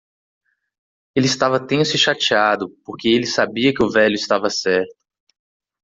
[1.15, 2.71] Ele estava tenso e chateado?
[2.83, 4.95] porque ele sabia que o velho estava certo.